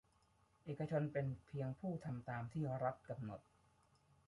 [0.63, 3.41] เอกชนเป็นเพียงผู้ทำตามที่รัฐกำหนด